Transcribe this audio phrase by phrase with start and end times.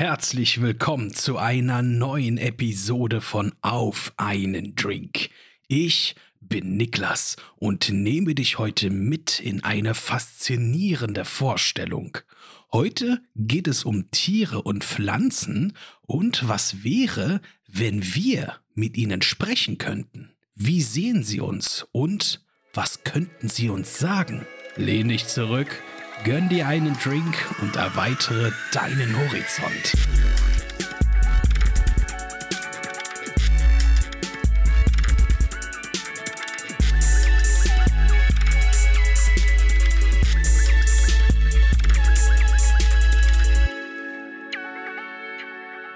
[0.00, 5.28] Herzlich willkommen zu einer neuen Episode von Auf einen Drink.
[5.66, 12.16] Ich bin Niklas und nehme dich heute mit in eine faszinierende Vorstellung.
[12.72, 15.72] Heute geht es um Tiere und Pflanzen
[16.02, 20.30] und was wäre, wenn wir mit ihnen sprechen könnten.
[20.54, 24.46] Wie sehen sie uns und was könnten sie uns sagen?
[24.76, 25.82] Lehn dich zurück
[26.24, 29.94] Gönn dir einen Drink und erweitere deinen Horizont.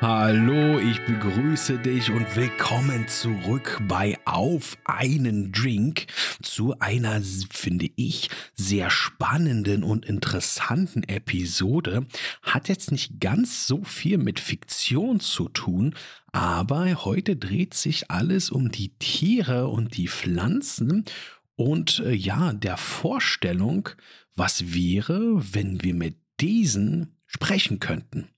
[0.00, 6.06] Hallo, ich begrüße dich und willkommen zurück bei Auf einen Drink
[6.52, 12.06] zu einer, finde ich, sehr spannenden und interessanten Episode.
[12.42, 15.94] Hat jetzt nicht ganz so viel mit Fiktion zu tun,
[16.30, 21.04] aber heute dreht sich alles um die Tiere und die Pflanzen
[21.56, 23.88] und äh, ja, der Vorstellung,
[24.34, 28.28] was wäre, wenn wir mit diesen sprechen könnten.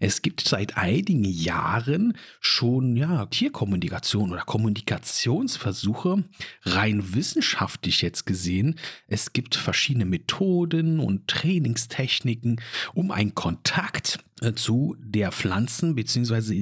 [0.00, 6.24] Es gibt seit einigen Jahren schon ja, Tierkommunikation oder Kommunikationsversuche,
[6.62, 8.78] rein wissenschaftlich jetzt gesehen.
[9.06, 12.60] Es gibt verschiedene Methoden und Trainingstechniken,
[12.94, 16.54] um einen Kontakt äh, zu der Pflanzen beziehungsweise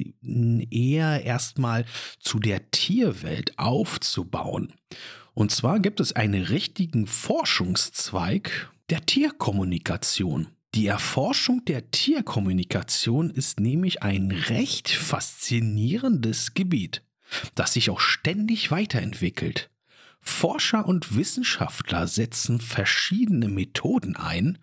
[0.69, 1.85] eher erstmal
[2.19, 4.73] zu der Tierwelt aufzubauen.
[5.33, 10.47] Und zwar gibt es einen richtigen Forschungszweig der Tierkommunikation.
[10.77, 17.01] Die Erforschung der Tierkommunikation ist nämlich ein recht faszinierendes Gebiet,
[17.55, 19.71] das sich auch ständig weiterentwickelt.
[20.21, 24.59] Forscher und Wissenschaftler setzen verschiedene Methoden ein,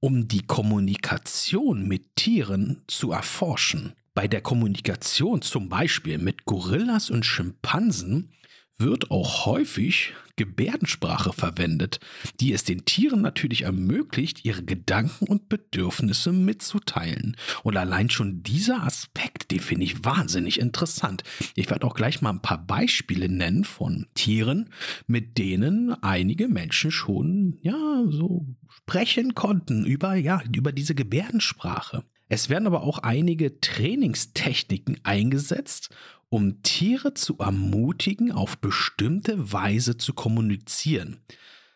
[0.00, 3.92] um die Kommunikation mit Tieren zu erforschen.
[4.14, 8.32] Bei der Kommunikation zum Beispiel mit Gorillas und Schimpansen
[8.78, 11.98] wird auch häufig Gebärdensprache verwendet,
[12.38, 17.36] die es den Tieren natürlich ermöglicht, ihre Gedanken und Bedürfnisse mitzuteilen.
[17.64, 21.24] Und allein schon dieser Aspekt, den finde ich wahnsinnig interessant.
[21.56, 24.70] Ich werde auch gleich mal ein paar Beispiele nennen von Tieren,
[25.08, 32.04] mit denen einige Menschen schon, ja, so sprechen konnten über, ja, über diese Gebärdensprache.
[32.28, 35.90] Es werden aber auch einige Trainingstechniken eingesetzt,
[36.28, 41.20] um Tiere zu ermutigen, auf bestimmte Weise zu kommunizieren.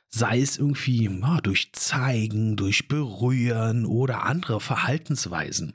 [0.09, 5.75] Sei es irgendwie ja, durch Zeigen, durch Berühren oder andere Verhaltensweisen.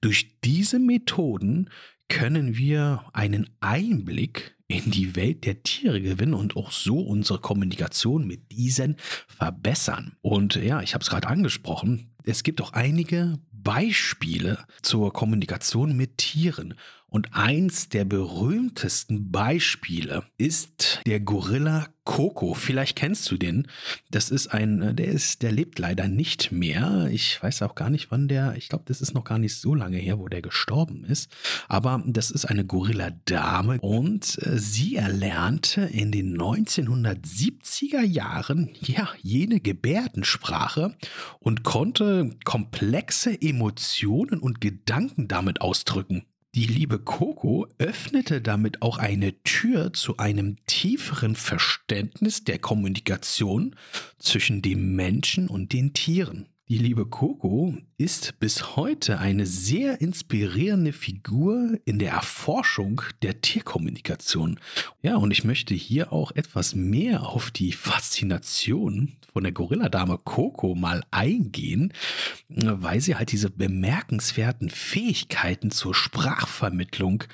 [0.00, 1.70] Durch diese Methoden
[2.08, 8.26] können wir einen Einblick in die Welt der Tiere gewinnen und auch so unsere Kommunikation
[8.26, 10.16] mit diesen verbessern.
[10.20, 16.18] Und ja, ich habe es gerade angesprochen, es gibt auch einige Beispiele zur Kommunikation mit
[16.18, 16.74] Tieren.
[17.10, 22.54] Und eins der berühmtesten Beispiele ist der Gorilla Coco.
[22.54, 23.68] Vielleicht kennst du den.
[24.10, 27.08] Das ist ein, der ist, der lebt leider nicht mehr.
[27.10, 29.74] Ich weiß auch gar nicht, wann der, ich glaube, das ist noch gar nicht so
[29.74, 31.30] lange her, wo der gestorben ist.
[31.68, 39.60] Aber das ist eine Gorilla-Dame und äh, sie erlernte in den 1970er Jahren, ja, jene
[39.60, 40.96] Gebärdensprache
[41.38, 46.24] und konnte komplexe Emotionen und Gedanken damit ausdrücken.
[46.56, 53.76] Die liebe Coco öffnete damit auch eine Tür zu einem tieferen Verständnis der Kommunikation
[54.18, 56.49] zwischen dem Menschen und den Tieren.
[56.70, 64.60] Die liebe Coco ist bis heute eine sehr inspirierende Figur in der Erforschung der Tierkommunikation.
[65.02, 70.76] Ja, und ich möchte hier auch etwas mehr auf die Faszination von der Gorilladame Coco
[70.76, 71.92] mal eingehen,
[72.48, 77.24] weil sie halt diese bemerkenswerten Fähigkeiten zur Sprachvermittlung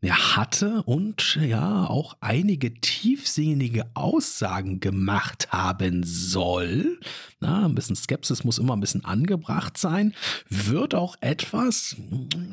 [0.00, 7.00] er hatte und ja auch einige tiefsinnige Aussagen gemacht haben soll.
[7.40, 10.14] Na, ein bisschen Skepsis muss immer ein bisschen angebracht sein.
[10.48, 11.96] Wird auch etwas,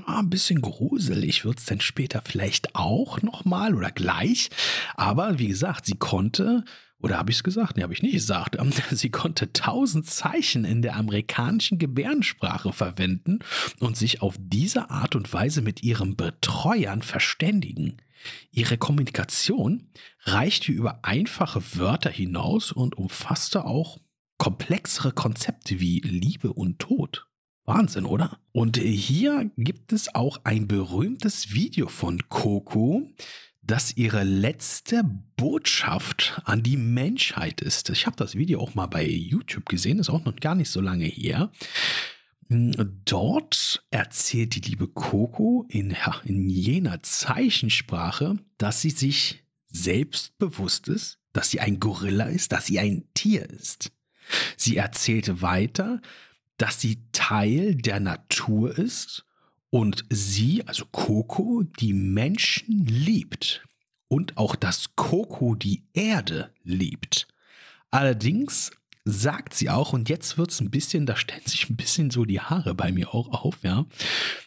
[0.07, 4.49] ein bisschen gruselig wird es denn später vielleicht auch nochmal oder gleich.
[4.95, 6.63] Aber wie gesagt, sie konnte
[6.99, 7.77] oder habe ich es gesagt?
[7.77, 8.57] Nee, habe ich nicht gesagt.
[8.59, 13.39] Ähm, sie konnte tausend Zeichen in der amerikanischen Gebärdensprache verwenden
[13.79, 17.97] und sich auf diese Art und Weise mit ihren Betreuern verständigen.
[18.51, 19.89] Ihre Kommunikation
[20.23, 23.99] reichte über einfache Wörter hinaus und umfasste auch
[24.37, 27.27] komplexere Konzepte wie Liebe und Tod.
[27.65, 28.39] Wahnsinn, oder?
[28.51, 33.09] Und hier gibt es auch ein berühmtes Video von Coco,
[33.65, 35.03] das ihre letzte
[35.37, 37.89] Botschaft an die Menschheit ist.
[37.89, 40.81] Ich habe das Video auch mal bei YouTube gesehen, ist auch noch gar nicht so
[40.81, 41.51] lange her.
[42.47, 45.95] Dort erzählt die liebe Coco in,
[46.25, 52.67] in jener Zeichensprache, dass sie sich selbst bewusst ist, dass sie ein Gorilla ist, dass
[52.67, 53.91] sie ein Tier ist.
[54.57, 56.01] Sie erzählte weiter,
[56.57, 59.25] dass sie Teil der Natur ist
[59.75, 63.67] und sie, also Coco, die Menschen liebt
[64.07, 67.27] und auch dass Coco die Erde liebt.
[67.91, 68.71] Allerdings
[69.03, 72.23] sagt sie auch, und jetzt wird es ein bisschen, da stellen sich ein bisschen so
[72.23, 73.85] die Haare bei mir auch auf, ja,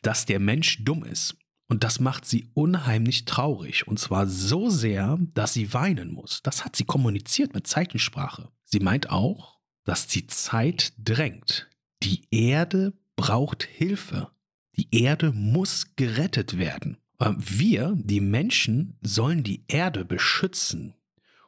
[0.00, 1.36] dass der Mensch dumm ist.
[1.68, 3.86] Und das macht sie unheimlich traurig.
[3.86, 6.42] Und zwar so sehr, dass sie weinen muss.
[6.42, 8.48] Das hat sie kommuniziert mit Zeichensprache.
[8.64, 11.68] Sie meint auch, dass die Zeit drängt.
[12.02, 14.30] Die Erde braucht Hilfe.
[14.78, 16.98] Die Erde muss gerettet werden.
[17.36, 20.94] Wir, die Menschen, sollen die Erde beschützen.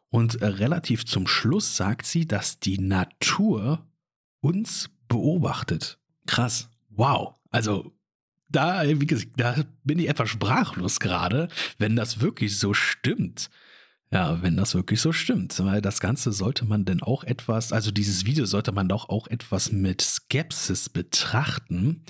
[0.09, 3.87] Und relativ zum Schluss sagt sie, dass die Natur
[4.41, 5.99] uns beobachtet.
[6.27, 6.69] Krass.
[6.89, 7.35] Wow.
[7.51, 7.93] Also
[8.49, 9.55] da, wie gesagt, da
[9.85, 11.49] bin ich etwas sprachlos gerade,
[11.79, 13.49] wenn das wirklich so stimmt.
[14.13, 17.93] Ja, wenn das wirklich so stimmt, weil das Ganze sollte man denn auch etwas, also
[17.93, 22.03] dieses Video sollte man doch auch etwas mit Skepsis betrachten.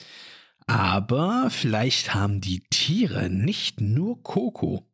[0.70, 4.86] Aber vielleicht haben die Tiere nicht nur Coco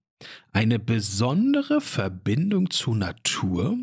[0.50, 3.76] eine besondere Verbindung zur Natur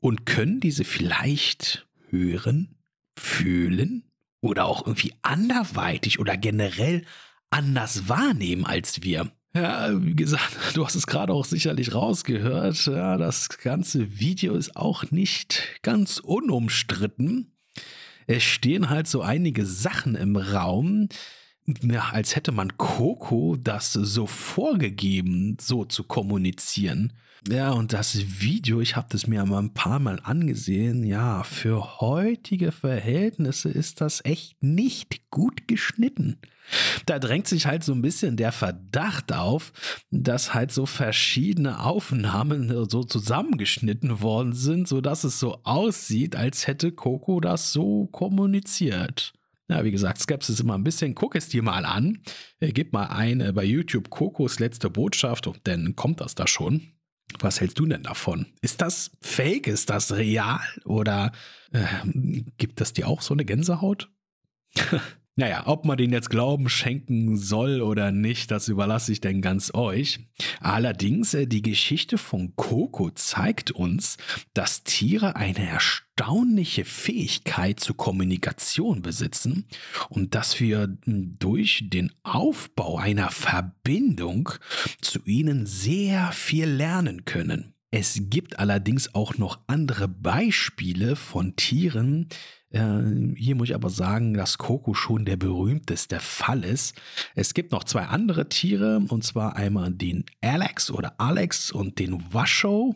[0.00, 2.74] und können diese vielleicht hören,
[3.16, 4.02] fühlen
[4.40, 7.04] oder auch irgendwie anderweitig oder generell
[7.50, 9.30] anders wahrnehmen als wir.
[9.54, 12.84] Ja, wie gesagt, du hast es gerade auch sicherlich rausgehört.
[12.86, 17.51] Ja, das ganze Video ist auch nicht ganz unumstritten.
[18.26, 21.08] Es stehen halt so einige Sachen im Raum,
[21.66, 27.12] ja, als hätte man Coco das so vorgegeben, so zu kommunizieren.
[27.48, 31.02] Ja, und das Video, ich habe das mir mal ein paar Mal angesehen.
[31.02, 36.38] Ja, für heutige Verhältnisse ist das echt nicht gut geschnitten.
[37.06, 39.72] Da drängt sich halt so ein bisschen der Verdacht auf,
[40.12, 46.92] dass halt so verschiedene Aufnahmen so zusammengeschnitten worden sind, sodass es so aussieht, als hätte
[46.92, 49.32] Coco das so kommuniziert.
[49.68, 51.14] Ja, wie gesagt, Skepsis immer ein bisschen.
[51.14, 52.22] Guck es dir mal an.
[52.60, 56.92] Gib mal ein äh, bei YouTube Kokos letzte Botschaft, dann kommt das da schon.
[57.38, 58.46] Was hältst du denn davon?
[58.60, 59.66] Ist das fake?
[59.66, 60.60] Ist das real?
[60.84, 61.32] Oder
[61.72, 61.86] äh,
[62.58, 64.10] gibt das dir auch so eine Gänsehaut?
[65.34, 69.72] Naja, ob man den jetzt Glauben schenken soll oder nicht, das überlasse ich denn ganz
[69.72, 70.20] euch.
[70.60, 74.18] Allerdings, äh, die Geschichte von Coco zeigt uns,
[74.52, 79.66] dass Tiere eine erstaunliche Fähigkeit zur Kommunikation besitzen
[80.10, 84.50] und dass wir durch den Aufbau einer Verbindung
[85.00, 87.72] zu ihnen sehr viel lernen können.
[87.90, 92.28] Es gibt allerdings auch noch andere Beispiele von Tieren,
[92.72, 97.00] hier muss ich aber sagen, dass Coco schon der berühmteste Fall ist.
[97.34, 102.32] Es gibt noch zwei andere Tiere, und zwar einmal den Alex oder Alex und den
[102.32, 102.94] Washoe.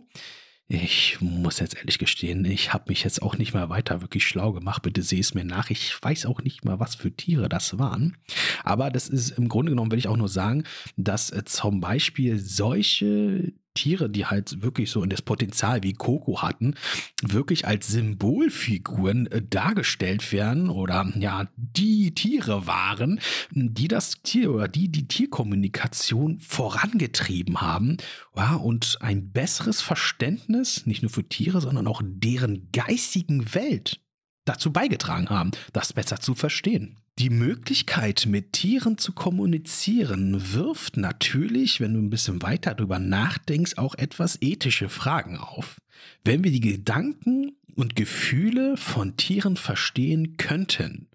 [0.69, 4.53] Ich muss jetzt ehrlich gestehen, ich habe mich jetzt auch nicht mehr weiter wirklich schlau
[4.53, 4.83] gemacht.
[4.83, 5.71] Bitte seh es mir nach.
[5.71, 8.17] Ich weiß auch nicht mal, was für Tiere das waren.
[8.65, 10.65] Aber das ist im Grunde genommen, will ich auch nur sagen,
[10.97, 16.43] dass äh, zum Beispiel solche Tiere, die halt wirklich so in das Potenzial wie Coco
[16.43, 16.75] hatten,
[17.23, 23.21] wirklich als Symbolfiguren äh, dargestellt werden oder ja, die Tiere waren,
[23.51, 27.99] die das Tier oder die die Tierkommunikation vorangetrieben haben
[28.37, 34.01] ja, und ein besseres Verständnis, nicht nur für Tiere, sondern auch deren geistigen Welt
[34.45, 36.97] dazu beigetragen haben, das besser zu verstehen.
[37.19, 43.79] Die Möglichkeit, mit Tieren zu kommunizieren, wirft natürlich, wenn du ein bisschen weiter darüber nachdenkst,
[43.79, 45.79] auch etwas ethische Fragen auf.
[46.25, 51.09] Wenn wir die Gedanken und Gefühle von Tieren verstehen könnten,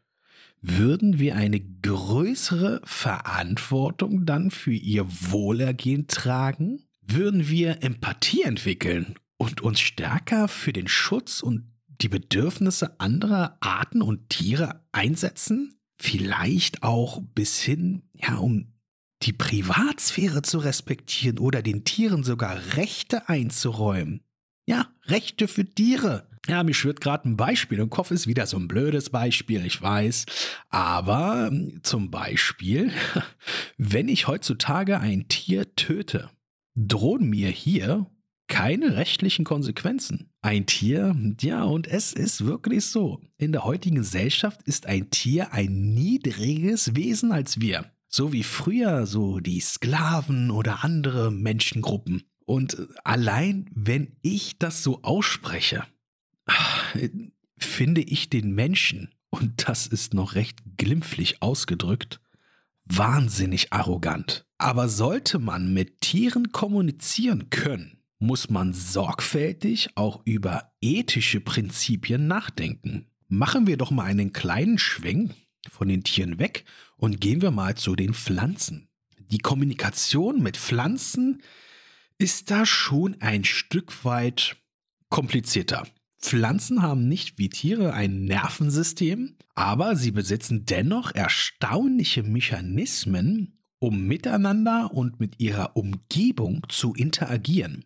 [0.59, 6.83] würden wir eine größere Verantwortung dann für ihr Wohlergehen tragen?
[7.01, 14.01] Würden wir Empathie entwickeln und uns stärker für den Schutz und die Bedürfnisse anderer Arten
[14.01, 15.75] und Tiere einsetzen?
[16.01, 18.73] Vielleicht auch bis hin, ja, um
[19.23, 24.21] die Privatsphäre zu respektieren oder den Tieren sogar Rechte einzuräumen.
[24.65, 26.27] Ja, Rechte für Tiere.
[26.47, 29.79] Ja, mir schwirrt gerade ein Beispiel im Kopf, ist wieder so ein blödes Beispiel, ich
[29.79, 30.25] weiß.
[30.69, 32.91] Aber ähm, zum Beispiel,
[33.77, 36.31] wenn ich heutzutage ein Tier töte,
[36.75, 38.07] drohen mir hier
[38.51, 40.29] keine rechtlichen Konsequenzen.
[40.41, 43.21] Ein Tier, ja, und es ist wirklich so.
[43.37, 47.89] In der heutigen Gesellschaft ist ein Tier ein niedriges Wesen als wir.
[48.09, 52.23] So wie früher so die Sklaven oder andere Menschengruppen.
[52.45, 55.85] Und allein wenn ich das so ausspreche,
[57.57, 62.19] finde ich den Menschen und das ist noch recht glimpflich ausgedrückt,
[62.83, 64.45] wahnsinnig arrogant.
[64.57, 73.07] Aber sollte man mit Tieren kommunizieren können, muss man sorgfältig auch über ethische Prinzipien nachdenken.
[73.27, 75.33] Machen wir doch mal einen kleinen Schwenk
[75.69, 76.63] von den Tieren weg
[76.97, 78.89] und gehen wir mal zu den Pflanzen.
[79.31, 81.41] Die Kommunikation mit Pflanzen
[82.19, 84.57] ist da schon ein Stück weit
[85.09, 85.87] komplizierter.
[86.19, 94.91] Pflanzen haben nicht wie Tiere ein Nervensystem, aber sie besitzen dennoch erstaunliche Mechanismen, um miteinander
[94.93, 97.85] und mit ihrer Umgebung zu interagieren.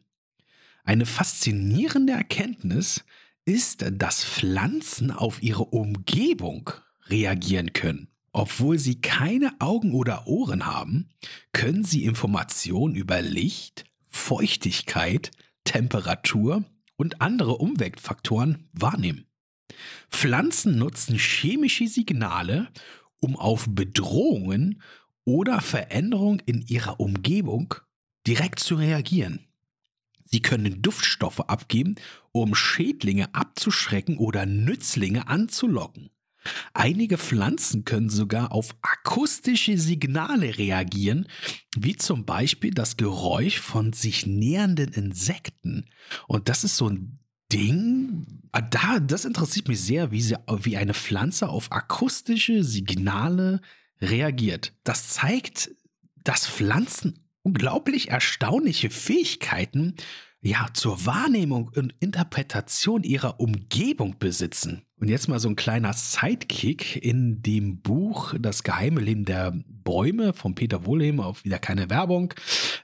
[0.86, 3.04] Eine faszinierende Erkenntnis
[3.44, 6.70] ist, dass Pflanzen auf ihre Umgebung
[7.08, 8.08] reagieren können.
[8.32, 11.10] Obwohl sie keine Augen oder Ohren haben,
[11.54, 15.32] können sie Informationen über Licht, Feuchtigkeit,
[15.64, 16.64] Temperatur
[16.98, 19.26] und andere Umweltfaktoren wahrnehmen.
[20.10, 22.68] Pflanzen nutzen chemische Signale,
[23.20, 24.82] um auf Bedrohungen
[25.24, 27.74] oder Veränderungen in ihrer Umgebung
[28.28, 29.48] direkt zu reagieren.
[30.36, 31.96] Sie können Duftstoffe abgeben,
[32.34, 36.10] um Schädlinge abzuschrecken oder Nützlinge anzulocken.
[36.74, 41.30] Einige Pflanzen können sogar auf akustische Signale reagieren,
[41.78, 45.86] wie zum Beispiel das Geräusch von sich nähernden Insekten.
[46.28, 47.18] Und das ist so ein
[47.50, 53.62] Ding, ah, da, das interessiert mich sehr, wie, sie, wie eine Pflanze auf akustische Signale
[54.02, 54.74] reagiert.
[54.84, 55.72] Das zeigt,
[56.26, 59.96] dass Pflanzen unglaublich erstaunliche Fähigkeiten
[60.42, 64.84] ja, zur Wahrnehmung und Interpretation ihrer Umgebung besitzen.
[65.00, 70.34] Und jetzt mal so ein kleiner Sidekick in dem Buch Das geheime Leben der Bäume
[70.34, 72.34] von Peter Wohlheim, auch wieder keine Werbung,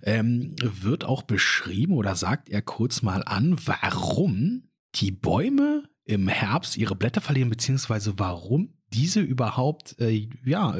[0.03, 6.77] ähm, wird auch beschrieben oder sagt er kurz mal an, warum die Bäume im Herbst
[6.77, 10.75] ihre Blätter verlieren, beziehungsweise warum diese überhaupt äh, ja,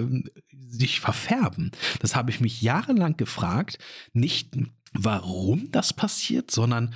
[0.51, 1.71] sich verfärben.
[1.99, 3.77] Das habe ich mich jahrelang gefragt.
[4.13, 4.55] Nicht
[4.93, 6.93] warum das passiert, sondern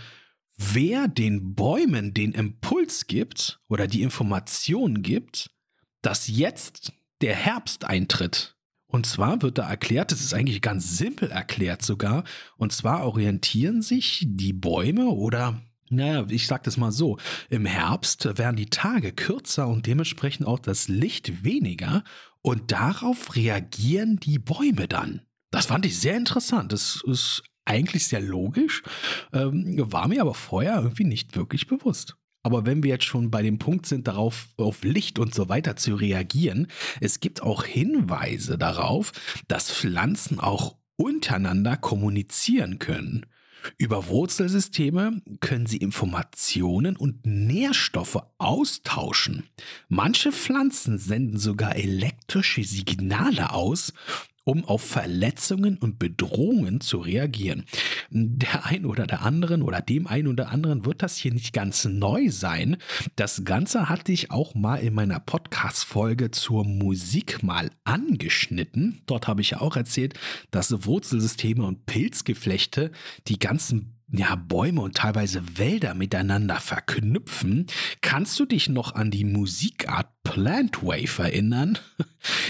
[0.57, 5.51] wer den Bäumen den Impuls gibt oder die Information gibt,
[6.01, 8.55] dass jetzt der Herbst eintritt.
[8.87, 12.23] Und zwar wird da erklärt, das ist eigentlich ganz simpel erklärt sogar,
[12.57, 17.17] und zwar orientieren sich die Bäume oder naja, ich sag das mal so,
[17.49, 22.03] im Herbst werden die Tage kürzer und dementsprechend auch das Licht weniger
[22.41, 25.21] und darauf reagieren die Bäume dann.
[25.51, 26.73] Das fand ich sehr interessant.
[26.73, 28.83] Das ist eigentlich sehr logisch,
[29.33, 32.15] ähm, war mir aber vorher irgendwie nicht wirklich bewusst.
[32.43, 35.75] Aber wenn wir jetzt schon bei dem Punkt sind, darauf auf Licht und so weiter
[35.75, 36.67] zu reagieren,
[37.01, 39.13] es gibt auch Hinweise darauf,
[39.47, 43.25] dass Pflanzen auch untereinander kommunizieren können.
[43.77, 49.43] Über Wurzelsysteme können sie Informationen und Nährstoffe austauschen.
[49.87, 53.93] Manche Pflanzen senden sogar elektrische Signale aus,
[54.43, 57.65] um auf Verletzungen und Bedrohungen zu reagieren.
[58.17, 61.83] Der ein oder der anderen oder dem einen oder anderen wird das hier nicht ganz
[61.83, 62.77] neu sein.
[63.17, 69.01] Das Ganze hatte ich auch mal in meiner Podcast-Folge zur Musik mal angeschnitten.
[69.05, 70.13] Dort habe ich ja auch erzählt,
[70.49, 72.91] dass Wurzelsysteme und Pilzgeflechte
[73.27, 77.65] die ganzen ja, Bäume und teilweise Wälder miteinander verknüpfen.
[77.99, 81.79] Kannst du dich noch an die Musikart Plant Wave erinnern?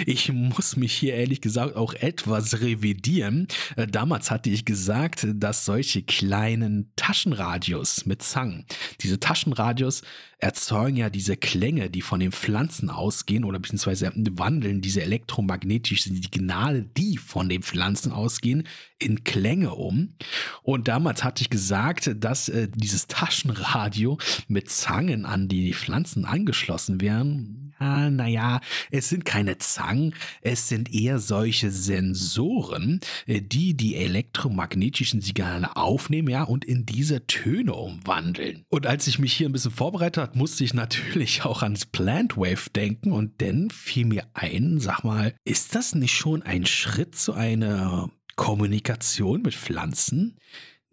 [0.05, 3.49] Ich muss mich hier ehrlich gesagt auch etwas revidieren.
[3.75, 8.63] Äh, damals hatte ich gesagt, dass solche kleinen Taschenradios mit Zangen,
[9.01, 10.01] diese Taschenradios
[10.37, 16.83] erzeugen ja diese Klänge, die von den Pflanzen ausgehen oder beziehungsweise wandeln diese elektromagnetischen Signale,
[16.83, 18.67] die von den Pflanzen ausgehen,
[18.99, 20.15] in Klänge um.
[20.61, 24.17] Und damals hatte ich gesagt, dass äh, dieses Taschenradio
[24.47, 27.64] mit Zangen an die Pflanzen angeschlossen wären.
[27.79, 35.21] Ja, naja, es sind keine Zangen, es sind eher solche Sensoren, äh, die die elektromagnetischen
[35.21, 38.65] Signale aufnehmen, ja, und in diese Töne umwandeln.
[38.69, 42.37] Und als ich mich hier ein bisschen vorbereitet habe, musste ich natürlich auch ans Plant
[42.37, 47.15] Wave denken und dann fiel mir ein, sag mal, ist das nicht schon ein Schritt
[47.15, 50.37] zu einer Kommunikation mit Pflanzen?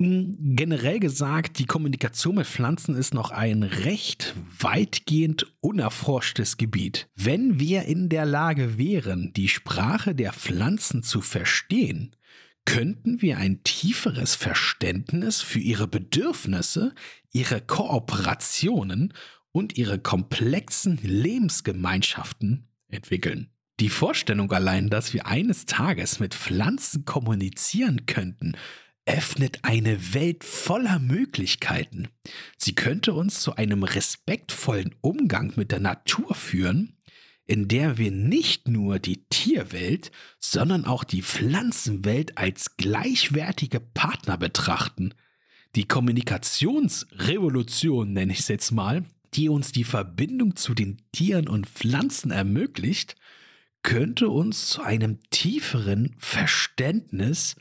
[0.03, 7.09] Generell gesagt, die Kommunikation mit Pflanzen ist noch ein recht weitgehend unerforschtes Gebiet.
[7.15, 12.17] Wenn wir in der Lage wären, die Sprache der Pflanzen zu verstehen,
[12.65, 16.95] könnten wir ein tieferes Verständnis für ihre Bedürfnisse,
[17.31, 19.15] ihre Kooperationen
[19.53, 23.51] und ihre komplexen Lebensgemeinschaften entwickeln.
[23.81, 28.57] Die Vorstellung allein, dass wir eines Tages mit Pflanzen kommunizieren könnten,
[29.07, 32.09] öffnet eine Welt voller Möglichkeiten.
[32.57, 36.97] Sie könnte uns zu einem respektvollen Umgang mit der Natur führen,
[37.45, 45.15] in der wir nicht nur die Tierwelt, sondern auch die Pflanzenwelt als gleichwertige Partner betrachten.
[45.75, 49.05] Die Kommunikationsrevolution nenne ich es jetzt mal,
[49.35, 53.17] die uns die Verbindung zu den Tieren und Pflanzen ermöglicht,
[53.83, 57.57] könnte uns zu einem tieferen Verständnis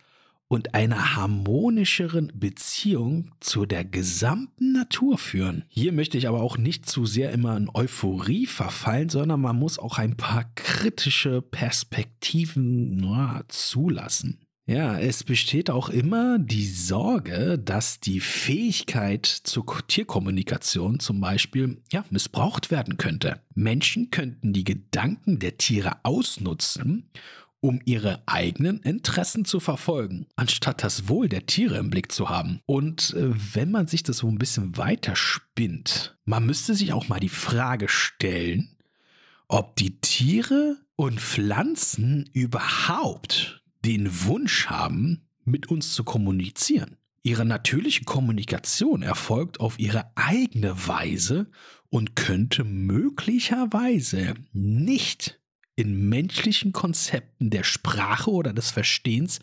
[0.52, 5.64] und einer harmonischeren Beziehung zu der gesamten Natur führen.
[5.70, 9.80] Hier möchte ich aber auch nicht zu sehr immer in Euphorie verfallen, sondern man muss
[9.80, 14.40] auch ein paar kritische Perspektiven na, zulassen.
[14.68, 22.04] Ja, es besteht auch immer die Sorge, dass die Fähigkeit zur Tierkommunikation zum Beispiel ja,
[22.10, 23.42] missbraucht werden könnte.
[23.56, 27.10] Menschen könnten die Gedanken der Tiere ausnutzen
[27.62, 32.60] um ihre eigenen Interessen zu verfolgen, anstatt das Wohl der Tiere im Blick zu haben.
[32.66, 37.08] Und äh, wenn man sich das so ein bisschen weiter spinnt, man müsste sich auch
[37.08, 38.76] mal die Frage stellen,
[39.48, 46.98] ob die Tiere und Pflanzen überhaupt den Wunsch haben, mit uns zu kommunizieren.
[47.24, 51.48] Ihre natürliche Kommunikation erfolgt auf ihre eigene Weise
[51.90, 55.41] und könnte möglicherweise nicht
[55.82, 59.40] in menschlichen Konzepten der Sprache oder des Verstehens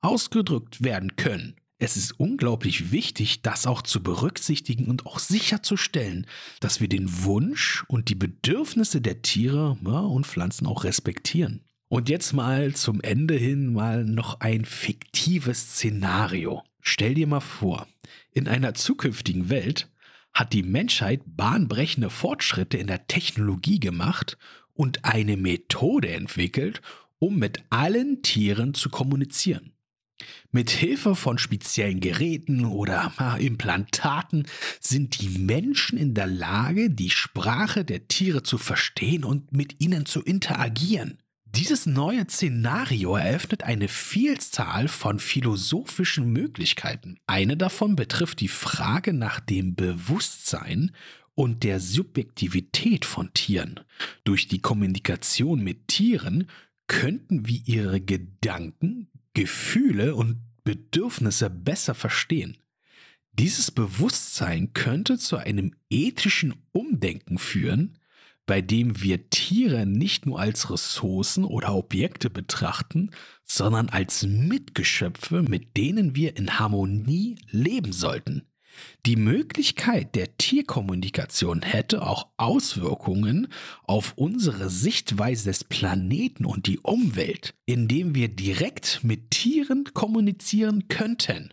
[0.00, 1.56] ausgedrückt werden können.
[1.78, 6.26] Es ist unglaublich wichtig, das auch zu berücksichtigen und auch sicherzustellen,
[6.60, 11.62] dass wir den Wunsch und die Bedürfnisse der Tiere ja, und Pflanzen auch respektieren.
[11.88, 16.62] Und jetzt mal zum Ende hin mal noch ein fiktives Szenario.
[16.80, 17.88] Stell dir mal vor,
[18.30, 19.90] in einer zukünftigen Welt
[20.32, 24.38] hat die Menschheit bahnbrechende Fortschritte in der Technologie gemacht
[24.80, 26.80] und eine Methode entwickelt,
[27.18, 29.72] um mit allen Tieren zu kommunizieren.
[30.52, 34.46] Mit Hilfe von speziellen Geräten oder Implantaten
[34.80, 40.06] sind die Menschen in der Lage, die Sprache der Tiere zu verstehen und mit ihnen
[40.06, 41.18] zu interagieren.
[41.44, 47.18] Dieses neue Szenario eröffnet eine Vielzahl von philosophischen Möglichkeiten.
[47.26, 50.92] Eine davon betrifft die Frage nach dem Bewusstsein
[51.34, 53.80] und der Subjektivität von Tieren.
[54.24, 56.48] Durch die Kommunikation mit Tieren
[56.86, 62.56] könnten wir ihre Gedanken, Gefühle und Bedürfnisse besser verstehen.
[63.32, 67.98] Dieses Bewusstsein könnte zu einem ethischen Umdenken führen,
[68.44, 73.12] bei dem wir Tiere nicht nur als Ressourcen oder Objekte betrachten,
[73.44, 78.49] sondern als Mitgeschöpfe, mit denen wir in Harmonie leben sollten.
[79.06, 83.48] Die Möglichkeit der Tierkommunikation hätte auch Auswirkungen
[83.84, 91.52] auf unsere Sichtweise des Planeten und die Umwelt, indem wir direkt mit Tieren kommunizieren könnten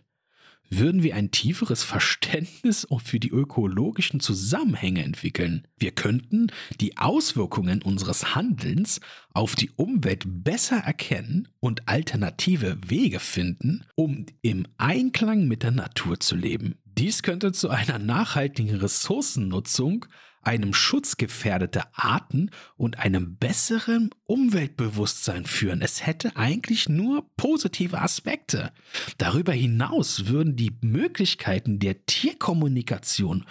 [0.70, 5.66] würden wir ein tieferes Verständnis für die ökologischen Zusammenhänge entwickeln.
[5.78, 6.48] Wir könnten
[6.80, 9.00] die Auswirkungen unseres Handelns
[9.32, 16.20] auf die Umwelt besser erkennen und alternative Wege finden, um im Einklang mit der Natur
[16.20, 16.76] zu leben.
[16.98, 20.06] Dies könnte zu einer nachhaltigen Ressourcennutzung,
[20.42, 25.80] einem Schutz gefährdeter Arten und einem besseren Umweltbewusstsein führen.
[25.80, 28.72] Es hätte eigentlich nur positive Aspekte.
[29.16, 33.44] Darüber hinaus würden die Möglichkeiten der Tierkommunikation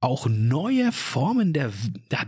[0.00, 1.70] auch neue Formen der,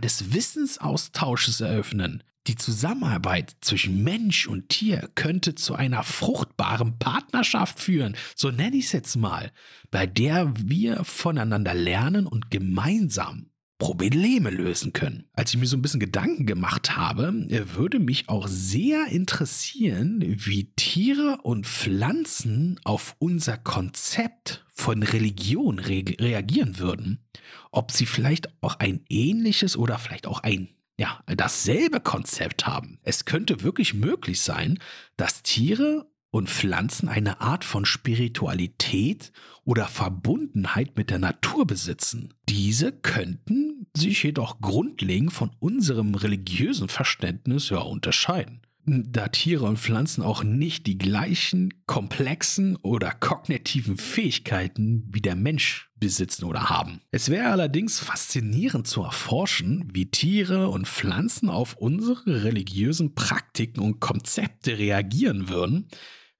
[0.01, 2.23] des Wissensaustausches eröffnen.
[2.47, 8.85] Die Zusammenarbeit zwischen Mensch und Tier könnte zu einer fruchtbaren Partnerschaft führen, so nenne ich
[8.85, 9.51] es jetzt mal,
[9.91, 15.25] bei der wir voneinander lernen und gemeinsam Probleme lösen können.
[15.33, 17.33] Als ich mir so ein bisschen Gedanken gemacht habe,
[17.75, 26.03] würde mich auch sehr interessieren, wie Tiere und Pflanzen auf unser Konzept von Religion re
[26.19, 27.23] reagieren würden.
[27.71, 30.69] Ob sie vielleicht auch ein ähnliches oder vielleicht auch ein
[31.01, 32.99] ja, dasselbe Konzept haben.
[33.01, 34.77] Es könnte wirklich möglich sein,
[35.17, 39.31] dass Tiere und Pflanzen eine Art von Spiritualität
[39.65, 42.35] oder Verbundenheit mit der Natur besitzen.
[42.47, 50.23] Diese könnten sich jedoch grundlegend von unserem religiösen Verständnis ja unterscheiden da Tiere und Pflanzen
[50.23, 57.01] auch nicht die gleichen komplexen oder kognitiven Fähigkeiten wie der Mensch besitzen oder haben.
[57.11, 63.99] Es wäre allerdings faszinierend zu erforschen, wie Tiere und Pflanzen auf unsere religiösen Praktiken und
[63.99, 65.87] Konzepte reagieren würden,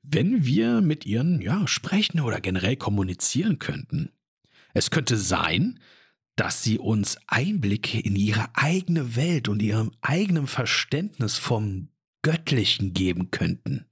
[0.01, 4.10] wenn wir mit ihnen ja sprechen oder generell kommunizieren könnten.
[4.73, 5.80] Es könnte sein,
[6.36, 11.89] dass sie uns Einblicke in ihre eigene Welt und ihrem eigenen Verständnis vom
[12.21, 13.86] Göttlichen geben könnten,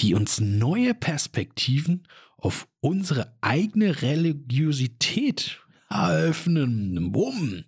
[0.00, 5.60] die uns neue Perspektiven auf unsere eigene Religiosität
[5.90, 7.12] öffnen.
[7.12, 7.64] Bumm.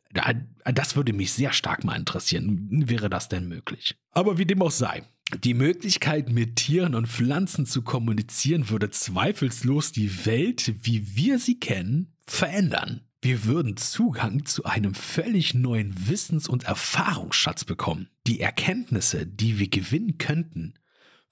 [0.64, 2.68] Das würde mich sehr stark mal interessieren.
[2.88, 3.96] Wäre das denn möglich?
[4.10, 5.02] Aber wie dem auch sei.
[5.44, 11.60] Die Möglichkeit, mit Tieren und Pflanzen zu kommunizieren, würde zweifellos die Welt, wie wir sie
[11.60, 13.02] kennen, verändern.
[13.22, 18.08] Wir würden Zugang zu einem völlig neuen Wissens- und Erfahrungsschatz bekommen.
[18.26, 20.72] Die Erkenntnisse, die wir gewinnen könnten,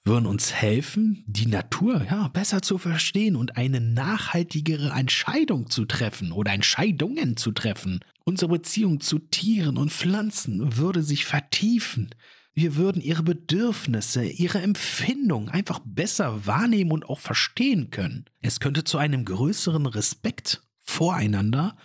[0.04, 6.30] würden uns helfen, die Natur ja, besser zu verstehen und eine nachhaltigere Entscheidung zu treffen
[6.32, 8.00] oder Entscheidungen zu treffen.
[8.24, 12.10] Unsere Beziehung zu Tieren und Pflanzen würde sich vertiefen.
[12.52, 18.26] Wir würden ihre Bedürfnisse, ihre Empfindungen einfach besser wahrnehmen und auch verstehen können.
[18.42, 21.76] Es könnte zu einem größeren Respekt voreinander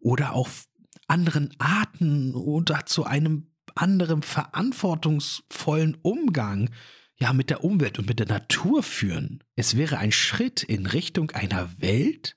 [0.00, 0.48] oder auch
[1.08, 6.70] anderen Arten oder zu einem anderen verantwortungsvollen Umgang
[7.18, 9.42] ja mit der Umwelt und mit der Natur führen.
[9.56, 12.36] Es wäre ein Schritt in Richtung einer Welt,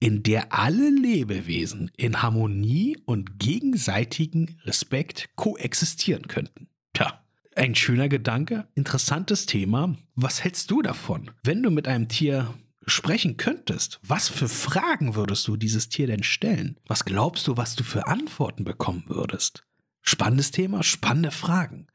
[0.00, 6.68] in der alle Lebewesen in Harmonie und gegenseitigen Respekt koexistieren könnten.
[6.94, 7.24] Tja,
[7.56, 9.96] ein schöner Gedanke, interessantes Thema.
[10.14, 11.32] Was hältst du davon?
[11.42, 12.54] Wenn du mit einem Tier
[12.88, 16.78] sprechen könntest, was für Fragen würdest du dieses Tier denn stellen?
[16.86, 19.64] Was glaubst du, was du für Antworten bekommen würdest?
[20.02, 21.86] Spannendes Thema, spannende Fragen.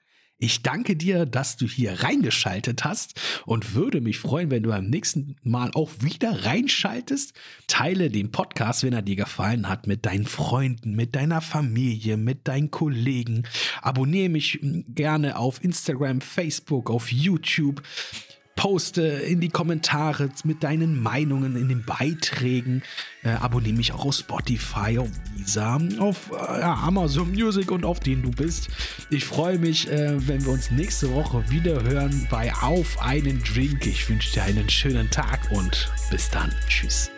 [0.43, 4.89] Ich danke dir, dass du hier reingeschaltet hast und würde mich freuen, wenn du beim
[4.89, 7.34] nächsten Mal auch wieder reinschaltest.
[7.67, 12.47] Teile den Podcast, wenn er dir gefallen hat, mit deinen Freunden, mit deiner Familie, mit
[12.49, 13.43] deinen Kollegen.
[13.82, 17.82] Abonniere mich gerne auf Instagram, Facebook, auf YouTube
[18.55, 22.83] poste in die Kommentare mit deinen Meinungen in den Beiträgen.
[23.23, 28.21] Äh, abonniere mich auch auf Spotify, auf Visa, auf äh, Amazon Music und auf den
[28.21, 28.69] du bist.
[29.09, 33.85] Ich freue mich, äh, wenn wir uns nächste Woche wieder hören bei Auf einen Drink.
[33.85, 36.51] Ich wünsche dir einen schönen Tag und bis dann.
[36.67, 37.12] Tschüss.